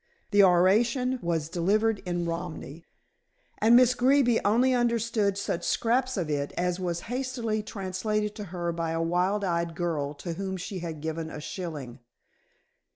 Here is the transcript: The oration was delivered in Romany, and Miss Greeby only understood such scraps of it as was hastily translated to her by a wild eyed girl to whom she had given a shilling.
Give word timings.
The 0.31 0.43
oration 0.43 1.19
was 1.21 1.47
delivered 1.47 1.99
in 2.07 2.25
Romany, 2.25 2.87
and 3.59 3.75
Miss 3.75 3.93
Greeby 3.93 4.39
only 4.43 4.73
understood 4.73 5.37
such 5.37 5.63
scraps 5.63 6.17
of 6.17 6.27
it 6.27 6.53
as 6.57 6.79
was 6.79 7.01
hastily 7.01 7.61
translated 7.61 8.33
to 8.37 8.45
her 8.45 8.71
by 8.71 8.93
a 8.93 8.99
wild 9.03 9.43
eyed 9.43 9.75
girl 9.75 10.15
to 10.15 10.33
whom 10.33 10.57
she 10.57 10.79
had 10.79 11.01
given 11.01 11.29
a 11.29 11.39
shilling. 11.39 11.99